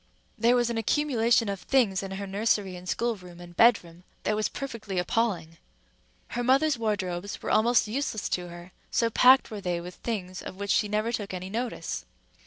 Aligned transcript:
There 0.35 0.55
was 0.55 0.71
an 0.71 0.79
accumulation 0.79 1.47
of 1.47 1.59
things 1.59 2.01
in 2.01 2.09
her 2.09 2.25
nursery 2.25 2.75
and 2.75 2.89
schoolroom 2.89 3.39
and 3.39 3.55
bedroom 3.55 4.01
that 4.23 4.35
was 4.35 4.49
perfectly 4.49 4.97
appalling. 4.97 5.57
Her 6.29 6.43
mother's 6.43 6.75
wardrobes 6.75 7.39
were 7.43 7.51
almost 7.51 7.87
useless 7.87 8.27
to 8.29 8.47
her, 8.47 8.71
so 8.89 9.11
packed 9.11 9.51
were 9.51 9.61
they 9.61 9.79
with 9.79 9.93
things 9.93 10.41
of 10.41 10.55
which 10.55 10.71
she 10.71 10.87
never 10.87 11.11
took 11.11 11.35
any 11.35 11.51
notice. 11.51 12.03